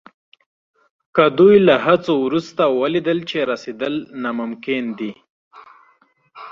که 1.15 1.23
دوی 1.37 1.55
له 1.67 1.75
هڅو 1.85 2.13
وروسته 2.27 2.63
ولیدل 2.81 3.19
چې 3.29 3.37
رسېدل 3.51 3.93
ناممکن 4.23 4.83
دي. 4.99 5.11